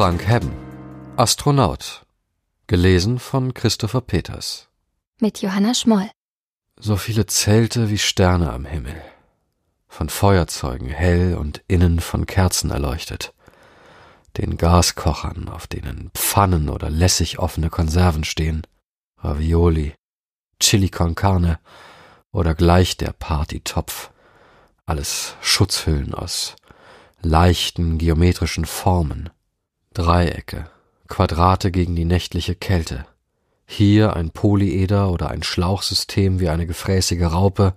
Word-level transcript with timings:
Frank 0.00 0.26
Hebben 0.26 0.54
Astronaut 1.18 2.06
Gelesen 2.68 3.18
von 3.18 3.52
Christopher 3.52 4.00
Peters. 4.00 4.70
Mit 5.20 5.42
Johanna 5.42 5.74
Schmoll. 5.74 6.08
So 6.78 6.96
viele 6.96 7.26
Zelte 7.26 7.90
wie 7.90 7.98
Sterne 7.98 8.50
am 8.50 8.64
Himmel 8.64 8.98
von 9.88 10.08
Feuerzeugen 10.08 10.88
hell 10.88 11.36
und 11.36 11.62
innen 11.68 12.00
von 12.00 12.24
Kerzen 12.24 12.70
erleuchtet, 12.70 13.34
den 14.38 14.56
Gaskochern, 14.56 15.50
auf 15.50 15.66
denen 15.66 16.10
Pfannen 16.14 16.70
oder 16.70 16.88
lässig 16.88 17.38
offene 17.38 17.68
Konserven 17.68 18.24
stehen, 18.24 18.62
Ravioli, 19.18 19.92
Chili 20.60 20.88
con 20.88 21.14
Carne 21.14 21.58
oder 22.32 22.54
gleich 22.54 22.96
der 22.96 23.12
Partytopf, 23.12 24.12
alles 24.86 25.36
Schutzhüllen 25.42 26.14
aus 26.14 26.56
leichten 27.20 27.98
geometrischen 27.98 28.64
Formen, 28.64 29.28
Dreiecke, 29.92 30.70
Quadrate 31.08 31.70
gegen 31.70 31.96
die 31.96 32.04
nächtliche 32.04 32.54
Kälte, 32.54 33.06
hier 33.66 34.14
ein 34.14 34.30
Polyeder 34.30 35.10
oder 35.10 35.30
ein 35.30 35.42
Schlauchsystem 35.42 36.40
wie 36.40 36.48
eine 36.48 36.66
gefräßige 36.66 37.32
Raupe, 37.32 37.74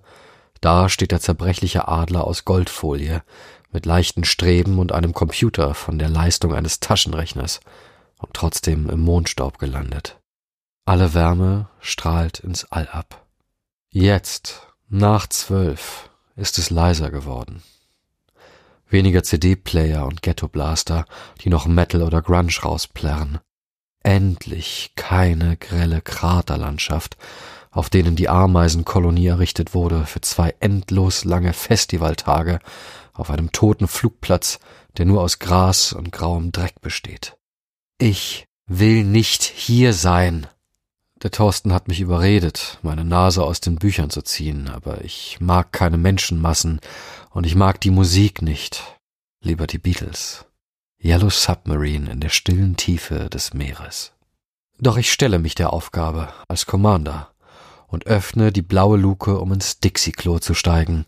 da 0.60 0.88
steht 0.88 1.12
der 1.12 1.20
zerbrechliche 1.20 1.88
Adler 1.88 2.24
aus 2.24 2.44
Goldfolie 2.44 3.22
mit 3.72 3.86
leichten 3.86 4.24
Streben 4.24 4.78
und 4.78 4.92
einem 4.92 5.12
Computer 5.12 5.74
von 5.74 5.98
der 5.98 6.08
Leistung 6.08 6.54
eines 6.54 6.80
Taschenrechners 6.80 7.60
und 8.18 8.32
trotzdem 8.32 8.88
im 8.88 9.00
Mondstaub 9.00 9.58
gelandet. 9.58 10.18
Alle 10.84 11.14
Wärme 11.14 11.68
strahlt 11.80 12.40
ins 12.40 12.64
All 12.70 12.88
ab. 12.88 13.26
Jetzt, 13.90 14.68
nach 14.88 15.26
zwölf, 15.26 16.10
ist 16.36 16.58
es 16.58 16.70
leiser 16.70 17.10
geworden. 17.10 17.62
Weniger 18.94 19.24
CD-Player 19.24 20.06
und 20.06 20.22
Ghetto-Blaster, 20.22 21.04
die 21.40 21.48
noch 21.48 21.66
Metal 21.66 22.00
oder 22.00 22.22
Grunge 22.22 22.52
rausplärren. 22.62 23.40
Endlich 24.04 24.92
keine 24.94 25.56
grelle 25.56 26.00
Kraterlandschaft, 26.00 27.16
auf 27.72 27.90
denen 27.90 28.14
die 28.14 28.28
Ameisenkolonie 28.28 29.26
errichtet 29.26 29.74
wurde 29.74 30.06
für 30.06 30.20
zwei 30.20 30.54
endlos 30.60 31.24
lange 31.24 31.54
Festivaltage 31.54 32.60
auf 33.12 33.30
einem 33.30 33.50
toten 33.50 33.88
Flugplatz, 33.88 34.60
der 34.96 35.06
nur 35.06 35.22
aus 35.22 35.40
Gras 35.40 35.92
und 35.92 36.12
grauem 36.12 36.52
Dreck 36.52 36.80
besteht. 36.80 37.36
Ich 37.98 38.46
will 38.68 39.02
nicht 39.02 39.42
hier 39.42 39.92
sein. 39.92 40.46
Der 41.24 41.32
Thorsten 41.32 41.72
hat 41.72 41.88
mich 41.88 42.00
überredet, 42.00 42.78
meine 42.82 43.04
Nase 43.04 43.42
aus 43.42 43.60
den 43.60 43.76
Büchern 43.76 44.10
zu 44.10 44.22
ziehen, 44.22 44.68
aber 44.68 45.02
ich 45.02 45.38
mag 45.40 45.72
keine 45.72 45.96
Menschenmassen 45.96 46.80
und 47.34 47.44
ich 47.46 47.56
mag 47.56 47.80
die 47.80 47.90
Musik 47.90 48.42
nicht. 48.42 48.96
Lieber 49.42 49.66
die 49.66 49.78
Beatles. 49.78 50.46
Yellow 51.02 51.30
Submarine 51.30 52.10
in 52.10 52.20
der 52.20 52.28
stillen 52.28 52.76
Tiefe 52.76 53.28
des 53.28 53.52
Meeres. 53.52 54.12
Doch 54.78 54.96
ich 54.96 55.12
stelle 55.12 55.40
mich 55.40 55.54
der 55.56 55.72
Aufgabe 55.72 56.32
als 56.48 56.64
Commander 56.64 57.32
und 57.88 58.06
öffne 58.06 58.52
die 58.52 58.62
blaue 58.62 58.96
Luke, 58.96 59.38
um 59.38 59.52
ins 59.52 59.80
Dixie-Klo 59.80 60.38
zu 60.38 60.54
steigen. 60.54 61.06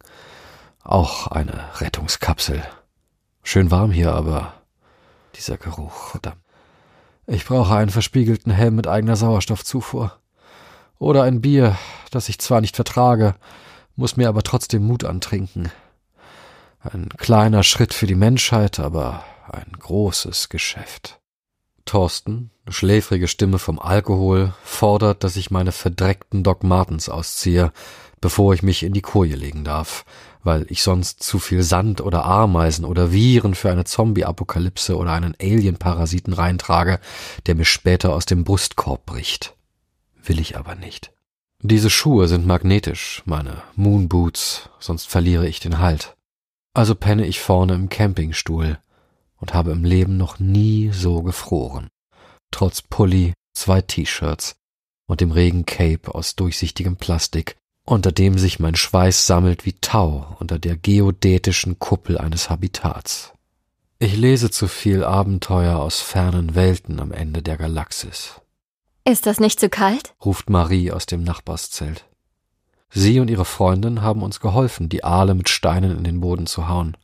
Auch 0.83 1.29
eine 1.29 1.81
Rettungskapsel. 1.81 2.63
Schön 3.45 3.71
warm 3.71 3.93
hier, 3.93 4.13
aber 4.13 4.55
dieser 5.37 5.57
Geruch, 5.57 6.09
verdammt. 6.11 6.43
Ich 7.29 7.45
brauche 7.45 7.75
einen 7.75 7.91
verspiegelten 7.91 8.53
Helm 8.53 8.75
mit 8.75 8.89
eigener 8.89 9.17
Sauerstoffzufuhr. 9.17 10.19
Oder 10.99 11.23
ein 11.23 11.41
Bier, 11.41 11.77
das 12.11 12.29
ich 12.29 12.41
zwar 12.41 12.61
nicht 12.61 12.77
vertrage, 12.77 13.37
muss 13.95 14.17
mir 14.17 14.29
aber 14.29 14.43
trotzdem 14.43 14.87
Mut 14.87 15.05
antrinken. 15.05 15.71
Ein 16.93 17.09
kleiner 17.17 17.63
Schritt 17.63 17.95
für 17.95 18.07
die 18.07 18.15
Menschheit, 18.15 18.79
aber 18.79 19.25
ein 19.51 19.73
großes 19.79 20.49
Geschäft. 20.49 21.21
Thorsten, 21.85 22.51
schläfrige 22.69 23.29
Stimme 23.29 23.59
vom 23.59 23.79
Alkohol, 23.79 24.53
fordert, 24.63 25.25
dass 25.25 25.37
ich 25.37 25.51
meine 25.51 25.73
verdreckten 25.73 26.43
Doc 26.43 26.63
Martens 26.63 27.09
ausziehe, 27.09 27.73
bevor 28.21 28.55
ich 28.55 28.63
mich 28.63 28.83
in 28.83 28.93
die 28.93 29.03
Koje 29.03 29.37
legen 29.37 29.65
darf, 29.65 30.05
weil 30.43 30.67
ich 30.69 30.83
sonst 30.83 31.23
zu 31.23 31.39
viel 31.39 31.63
Sand 31.63 32.01
oder 32.01 32.25
Ameisen 32.25 32.85
oder 32.85 33.13
Viren 33.13 33.55
für 33.55 33.71
eine 33.71 33.85
Zombie-Apokalypse 33.85 34.97
oder 34.97 35.13
einen 35.13 35.37
Alien-Parasiten 35.41 36.33
reintrage, 36.33 37.01
der 37.47 37.57
mir 37.57 37.65
später 37.65 38.15
aus 38.15 38.27
dem 38.27 38.45
Brustkorb 38.45 39.07
bricht. 39.07 39.57
Will 40.23 40.41
ich 40.41 40.57
aber 40.57 40.75
nicht. 40.75 41.13
Diese 41.63 41.91
Schuhe 41.91 42.29
sind 42.29 42.47
magnetisch, 42.47 43.23
meine 43.25 43.63
Moonboots, 43.75 44.71
sonst 44.79 45.09
verliere 45.09 45.49
ich 45.49 45.59
den 45.59 45.79
Halt. 45.79 46.16
Also 46.77 46.95
penne 46.95 47.25
ich 47.25 47.41
vorne 47.41 47.73
im 47.73 47.89
Campingstuhl, 47.89 48.79
und 49.39 49.55
habe 49.55 49.71
im 49.71 49.83
Leben 49.83 50.19
noch 50.19 50.39
nie 50.39 50.91
so 50.93 51.23
gefroren. 51.23 51.89
Trotz 52.51 52.83
Pulli, 52.83 53.33
zwei 53.55 53.81
T-Shirts 53.81 54.57
und 55.09 55.23
dem 55.23 55.31
Regencape 55.31 56.15
aus 56.15 56.37
durchsichtigem 56.37 56.97
Plastik, 56.97 57.57
unter 57.87 58.13
dem 58.13 58.37
sich 58.37 58.61
mein 58.61 58.77
Schweiß 58.77 59.27
sammelt 59.27 59.65
wie 59.65 59.73
Tau 59.81 60.37
unter 60.39 60.59
der 60.59 60.77
geodätischen 60.77 61.79
Kuppel 61.79 62.19
eines 62.19 62.51
Habitats. 62.51 63.33
Ich 63.99 64.15
lese 64.15 64.51
zu 64.51 64.69
viel 64.69 65.03
Abenteuer 65.03 65.79
aus 65.79 66.03
fernen 66.03 66.55
Welten 66.55 67.01
am 67.01 67.11
Ende 67.11 67.41
der 67.41 67.57
Galaxis. 67.57 68.43
Ist 69.09 69.25
das 69.25 69.41
nicht 69.41 69.61
zu 69.61 69.71
kalt? 69.71 70.15
ruft 70.23 70.51
Marie 70.51 70.93
aus 70.93 71.07
dem 71.07 71.25
Nachbarszelt. 71.25 72.05
Sie 72.91 73.21
und 73.21 73.29
ihre 73.29 73.45
Freundin 73.45 74.03
haben 74.03 74.23
uns 74.23 74.41
geholfen, 74.41 74.89
die 74.89 75.05
Aale 75.05 75.35
mit 75.35 75.49
Steinen 75.49 75.97
in 75.97 76.05
den 76.05 76.21
Boden 76.21 76.47
zu 76.47 76.69
hauen 76.69 76.97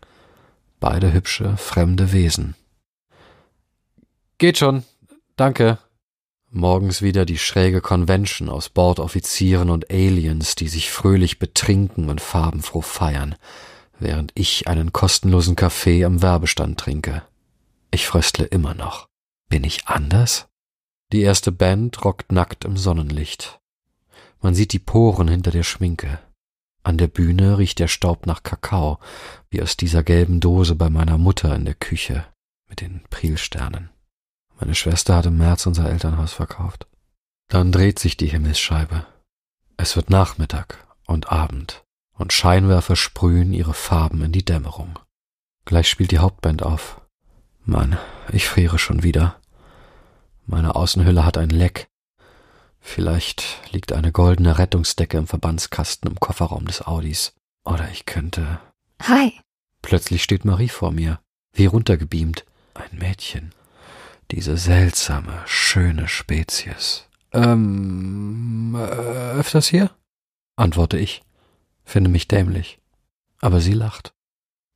beide 0.82 1.12
hübsche, 1.12 1.56
fremde 1.56 2.12
Wesen. 2.12 2.56
Geht 4.36 4.58
schon, 4.58 4.82
danke. 5.36 5.78
Morgens 6.50 7.00
wieder 7.00 7.24
die 7.24 7.38
schräge 7.38 7.80
Convention 7.80 8.50
aus 8.50 8.68
Bordoffizieren 8.68 9.70
und 9.70 9.90
Aliens, 9.90 10.56
die 10.56 10.68
sich 10.68 10.90
fröhlich 10.90 11.38
betrinken 11.38 12.10
und 12.10 12.20
farbenfroh 12.20 12.82
feiern, 12.82 13.36
während 14.00 14.32
ich 14.34 14.66
einen 14.66 14.92
kostenlosen 14.92 15.54
Kaffee 15.54 16.04
am 16.04 16.20
Werbestand 16.20 16.78
trinke. 16.80 17.22
Ich 17.92 18.06
fröstle 18.06 18.44
immer 18.44 18.74
noch. 18.74 19.06
Bin 19.48 19.62
ich 19.62 19.86
anders? 19.86 20.48
Die 21.12 21.22
erste 21.22 21.52
Band 21.52 22.04
rockt 22.04 22.32
nackt 22.32 22.64
im 22.64 22.76
Sonnenlicht. 22.76 23.60
Man 24.42 24.54
sieht 24.54 24.72
die 24.72 24.78
Poren 24.78 25.28
hinter 25.28 25.50
der 25.50 25.62
Schminke. 25.62 26.18
An 26.82 26.98
der 26.98 27.06
Bühne 27.06 27.58
riecht 27.58 27.78
der 27.78 27.88
Staub 27.88 28.26
nach 28.26 28.42
Kakao, 28.42 28.98
wie 29.50 29.62
aus 29.62 29.76
dieser 29.76 30.02
gelben 30.02 30.40
Dose 30.40 30.74
bei 30.74 30.90
meiner 30.90 31.16
Mutter 31.16 31.54
in 31.54 31.64
der 31.64 31.74
Küche 31.74 32.26
mit 32.68 32.80
den 32.80 33.02
Prilsternen. 33.08 33.90
Meine 34.58 34.74
Schwester 34.74 35.16
hat 35.16 35.26
im 35.26 35.38
März 35.38 35.66
unser 35.66 35.88
Elternhaus 35.88 36.32
verkauft. 36.32 36.86
Dann 37.48 37.70
dreht 37.70 37.98
sich 37.98 38.16
die 38.16 38.26
Himmelsscheibe. 38.26 39.06
Es 39.76 39.94
wird 39.94 40.10
Nachmittag 40.10 40.86
und 41.06 41.30
Abend 41.30 41.84
und 42.14 42.32
Scheinwerfer 42.32 42.96
sprühen 42.96 43.52
ihre 43.52 43.74
Farben 43.74 44.22
in 44.22 44.32
die 44.32 44.44
Dämmerung. 44.44 44.98
Gleich 45.64 45.88
spielt 45.88 46.10
die 46.10 46.18
Hauptband 46.18 46.62
auf. 46.62 47.00
Mann, 47.64 47.96
ich 48.32 48.48
friere 48.48 48.78
schon 48.78 49.02
wieder. 49.02 49.40
Meine 50.46 50.74
Außenhülle 50.74 51.24
hat 51.24 51.38
ein 51.38 51.50
Leck. 51.50 51.88
Vielleicht 52.82 53.72
liegt 53.72 53.92
eine 53.92 54.12
goldene 54.12 54.58
Rettungsdecke 54.58 55.16
im 55.16 55.26
Verbandskasten 55.26 56.10
im 56.10 56.20
Kofferraum 56.20 56.66
des 56.66 56.82
Audis. 56.82 57.32
Oder 57.64 57.88
ich 57.90 58.04
könnte. 58.04 58.60
Hi. 59.00 59.32
Plötzlich 59.80 60.22
steht 60.22 60.44
Marie 60.44 60.68
vor 60.68 60.90
mir, 60.90 61.20
wie 61.52 61.66
runtergebeamt. 61.66 62.44
Ein 62.74 62.98
Mädchen. 62.98 63.54
Diese 64.30 64.58
seltsame, 64.58 65.42
schöne 65.46 66.08
Spezies. 66.08 67.06
Ähm, 67.32 68.74
äh, 68.76 69.38
öfters 69.38 69.68
hier? 69.68 69.90
antworte 70.56 70.98
ich, 70.98 71.22
finde 71.84 72.10
mich 72.10 72.28
dämlich. 72.28 72.78
Aber 73.40 73.60
sie 73.60 73.72
lacht. 73.72 74.12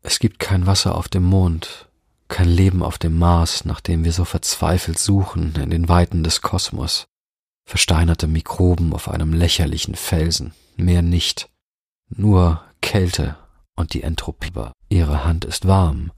Es 0.02 0.20
gibt 0.20 0.38
kein 0.38 0.66
Wasser 0.66 0.94
auf 0.94 1.08
dem 1.08 1.24
Mond, 1.24 1.88
kein 2.28 2.48
Leben 2.48 2.82
auf 2.82 2.98
dem 2.98 3.18
Mars, 3.18 3.64
nach 3.64 3.80
dem 3.80 4.04
wir 4.04 4.12
so 4.12 4.24
verzweifelt 4.24 4.98
suchen 4.98 5.54
in 5.56 5.70
den 5.70 5.88
Weiten 5.88 6.22
des 6.22 6.40
Kosmos 6.40 7.08
versteinerte 7.66 8.28
Mikroben 8.28 8.92
auf 8.92 9.08
einem 9.08 9.32
lächerlichen 9.32 9.96
Felsen, 9.96 10.54
mehr 10.76 11.02
nicht, 11.02 11.50
nur 12.08 12.62
Kälte 12.80 13.36
und 13.74 13.92
die 13.92 14.02
Entropie. 14.02 14.70
Ihre 14.88 15.24
Hand 15.24 15.44
ist 15.44 15.66
warm, 15.66 16.12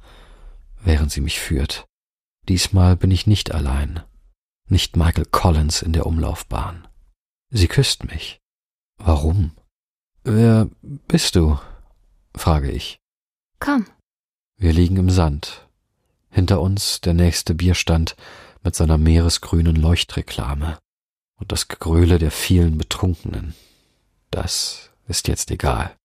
während 0.80 1.10
sie 1.10 1.22
mich 1.22 1.40
führt. 1.40 1.86
Diesmal 2.48 2.96
bin 2.96 3.10
ich 3.10 3.26
nicht 3.26 3.52
allein, 3.52 4.02
nicht 4.68 4.96
Michael 4.96 5.24
Collins 5.24 5.82
in 5.82 5.92
der 5.92 6.06
Umlaufbahn. 6.06 6.86
Sie 7.50 7.68
küsst 7.68 8.04
mich. 8.04 8.38
Warum? 8.98 9.52
Wer 10.24 10.68
bist 10.82 11.34
du? 11.34 11.58
frage 12.34 12.70
ich. 12.70 12.98
Komm. 13.58 13.86
Wir 14.58 14.72
liegen 14.72 14.96
im 14.96 15.08
Sand. 15.08 15.66
Hinter 16.30 16.60
uns 16.60 17.00
der 17.00 17.14
nächste 17.14 17.54
Bierstand 17.54 18.16
mit 18.62 18.74
seiner 18.74 18.98
meeresgrünen 18.98 19.76
Leuchtreklame 19.76 20.78
und 21.38 21.52
das 21.52 21.68
Gegröle 21.68 22.18
der 22.18 22.30
vielen 22.30 22.78
Betrunkenen. 22.78 23.54
Das 24.30 24.90
ist 25.06 25.28
jetzt 25.28 25.50
egal. 25.50 25.96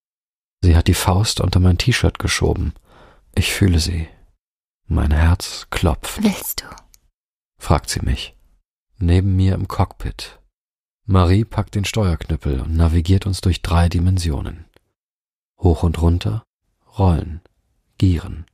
Sie 0.62 0.76
hat 0.76 0.88
die 0.88 0.94
Faust 0.94 1.42
unter 1.42 1.60
mein 1.60 1.78
T-Shirt 1.78 2.20
geschoben. 2.20 2.74
Ich 3.36 3.52
fühle 3.52 3.80
sie. 3.80 4.08
Mein 4.88 5.12
Herz 5.12 5.68
klopft. 5.70 6.24
Willst 6.24 6.62
du? 6.62 6.66
fragt 7.60 7.90
sie 7.90 8.02
mich. 8.02 8.36
Neben 8.98 9.36
mir 9.36 9.56
im 9.56 9.68
Cockpit. 9.68 10.40
Marie 11.06 11.44
packt 11.44 11.76
den 11.76 11.84
Steuerknüppel 11.84 12.62
und 12.62 12.78
navigiert 12.78 13.26
uns 13.26 13.42
durch 13.42 13.62
drei 13.62 13.90
Dimensionen. 13.90 14.66
Hoch 15.60 15.84
und 15.84 16.02
runter, 16.02 16.44
rollen, 16.98 17.42
gieren, 17.98 18.46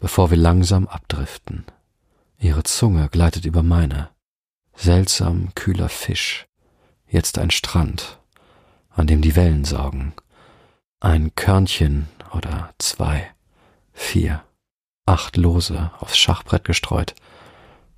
bevor 0.00 0.30
wir 0.30 0.38
langsam 0.38 0.88
abdriften. 0.88 1.64
Ihre 2.38 2.64
Zunge 2.64 3.08
gleitet 3.08 3.44
über 3.44 3.62
meine. 3.62 4.10
Seltsam 4.74 5.54
kühler 5.54 5.88
Fisch. 5.88 6.46
Jetzt 7.06 7.38
ein 7.38 7.50
Strand, 7.50 8.18
an 8.90 9.06
dem 9.06 9.20
die 9.20 9.36
Wellen 9.36 9.64
saugen. 9.64 10.14
Ein 11.00 11.34
Körnchen 11.34 12.08
oder 12.32 12.72
zwei, 12.78 13.30
vier, 13.92 14.44
acht 15.06 15.36
Lose 15.36 15.90
aufs 15.98 16.16
Schachbrett 16.16 16.64
gestreut 16.64 17.14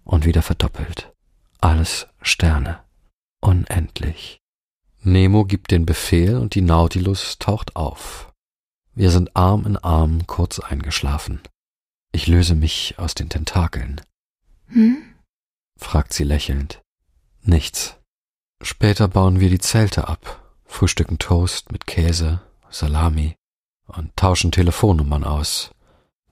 und 0.04 0.24
wieder 0.24 0.42
verdoppelt. 0.42 1.12
Alles 1.60 2.06
Sterne. 2.20 2.80
Unendlich. 3.40 4.40
Nemo 5.02 5.44
gibt 5.44 5.70
den 5.70 5.86
Befehl 5.86 6.36
und 6.36 6.54
die 6.54 6.62
Nautilus 6.62 7.38
taucht 7.38 7.76
auf. 7.76 8.32
Wir 8.94 9.10
sind 9.10 9.36
Arm 9.36 9.66
in 9.66 9.76
Arm 9.76 10.26
kurz 10.26 10.60
eingeschlafen. 10.60 11.40
Ich 12.12 12.26
löse 12.26 12.54
mich 12.54 12.98
aus 12.98 13.14
den 13.14 13.28
Tentakeln. 13.28 14.00
Hm? 14.68 15.13
Fragt 15.78 16.12
sie 16.12 16.24
lächelnd. 16.24 16.82
Nichts. 17.42 17.96
Später 18.62 19.08
bauen 19.08 19.40
wir 19.40 19.50
die 19.50 19.58
Zelte 19.58 20.08
ab, 20.08 20.42
frühstücken 20.64 21.18
Toast 21.18 21.72
mit 21.72 21.86
Käse, 21.86 22.40
Salami 22.70 23.36
und 23.86 24.16
tauschen 24.16 24.52
Telefonnummern 24.52 25.24
aus, 25.24 25.70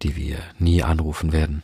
die 0.03 0.17
wir 0.17 0.39
nie 0.59 0.83
anrufen 0.83 1.33
werden. 1.33 1.63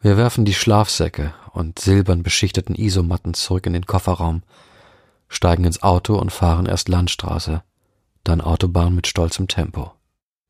Wir 0.00 0.16
werfen 0.16 0.44
die 0.44 0.54
Schlafsäcke 0.54 1.34
und 1.52 1.78
silbern 1.78 2.22
beschichteten 2.22 2.74
Isomatten 2.74 3.34
zurück 3.34 3.66
in 3.66 3.72
den 3.72 3.86
Kofferraum, 3.86 4.42
steigen 5.28 5.64
ins 5.64 5.82
Auto 5.82 6.16
und 6.16 6.30
fahren 6.30 6.66
erst 6.66 6.88
Landstraße, 6.88 7.62
dann 8.24 8.40
Autobahn 8.40 8.94
mit 8.94 9.06
stolzem 9.06 9.48
Tempo. 9.48 9.92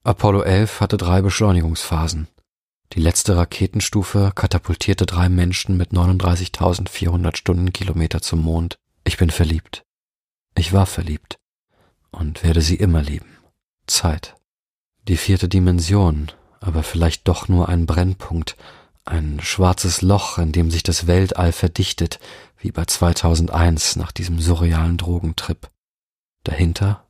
Apollo 0.05 0.43
11 0.43 0.81
hatte 0.81 0.97
drei 0.97 1.23
Beschleunigungsphasen. 1.23 2.29
Die 2.95 3.01
letzte 3.01 3.37
Raketenstufe 3.37 4.33
katapultierte 4.35 5.05
drei 5.05 5.29
Menschen 5.29 5.77
mit 5.77 5.93
39.400 5.93 7.37
Stundenkilometer 7.37 8.23
zum 8.23 8.41
Mond. 8.41 8.79
Ich 9.05 9.19
bin 9.19 9.31
verliebt. 9.31 9.83
Ich 10.55 10.73
war 10.73 10.87
verliebt 10.87 11.39
und 12.11 12.43
werde 12.43 12.63
sie 12.63 12.77
immer 12.77 13.03
lieben. 13.03 13.37
Zeit. 13.87 14.37
Die 15.07 15.19
vierte 15.19 15.49
Dimension, 15.49 16.33
aber 16.61 16.83
vielleicht 16.83 17.29
doch 17.29 17.47
nur 17.49 17.69
ein 17.69 17.85
Brennpunkt, 17.85 18.57
ein 19.05 19.39
schwarzes 19.41 20.01
Loch, 20.01 20.39
in 20.39 20.53
dem 20.53 20.71
sich 20.71 20.83
das 20.83 21.07
Weltall 21.07 21.53
verdichtet, 21.53 22.19
wie 22.59 22.73
bei 22.73 22.87
2001 22.87 23.97
nach 23.97 24.13
diesem 24.13 24.41
surrealen 24.41 24.97
Drogentrip. 24.97 25.71
Dahinter 26.45 27.05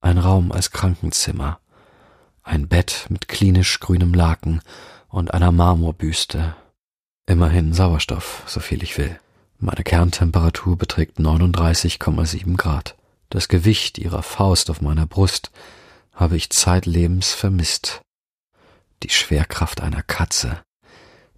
ein 0.00 0.18
Raum 0.18 0.52
als 0.52 0.70
Krankenzimmer, 0.70 1.58
ein 2.42 2.68
Bett 2.68 3.06
mit 3.08 3.26
klinisch 3.26 3.80
grünem 3.80 4.14
Laken 4.14 4.60
und 5.14 5.32
einer 5.32 5.52
Marmorbüste. 5.52 6.56
Immerhin 7.26 7.72
Sauerstoff, 7.72 8.42
so 8.46 8.58
viel 8.58 8.82
ich 8.82 8.98
will. 8.98 9.18
Meine 9.58 9.84
Kerntemperatur 9.84 10.76
beträgt 10.76 11.20
39,7 11.20 12.56
Grad. 12.56 12.96
Das 13.30 13.46
Gewicht 13.46 13.96
ihrer 13.98 14.24
Faust 14.24 14.70
auf 14.70 14.80
meiner 14.80 15.06
Brust 15.06 15.52
habe 16.12 16.36
ich 16.36 16.50
zeitlebens 16.50 17.32
vermisst. 17.32 18.02
Die 19.04 19.10
Schwerkraft 19.10 19.80
einer 19.80 20.02
Katze, 20.02 20.60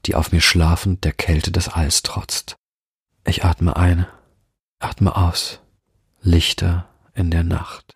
die 0.06 0.14
auf 0.14 0.32
mir 0.32 0.40
schlafend 0.40 1.04
der 1.04 1.12
Kälte 1.12 1.52
des 1.52 1.68
Alls 1.68 2.02
trotzt. 2.02 2.56
Ich 3.26 3.44
atme 3.44 3.76
ein, 3.76 4.06
atme 4.78 5.14
aus, 5.14 5.60
Lichter 6.22 6.88
in 7.14 7.30
der 7.30 7.44
Nacht. 7.44 7.94